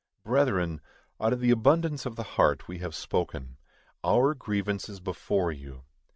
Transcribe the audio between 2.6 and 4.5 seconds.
we have spoken. _Our